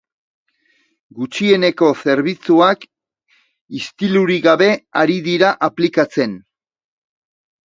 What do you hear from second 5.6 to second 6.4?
aplikatzen.